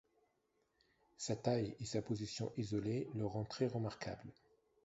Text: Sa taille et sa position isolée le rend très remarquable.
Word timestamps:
Sa 1.15 1.35
taille 1.35 1.75
et 1.79 1.85
sa 1.85 2.01
position 2.01 2.51
isolée 2.57 3.07
le 3.13 3.27
rend 3.27 3.43
très 3.45 3.67
remarquable. 3.67 4.33